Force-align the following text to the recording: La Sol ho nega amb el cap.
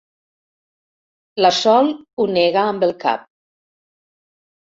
La 1.45 1.51
Sol 1.57 1.91
ho 2.23 2.27
nega 2.37 2.65
amb 2.71 2.87
el 2.87 2.93
cap. 3.05 3.27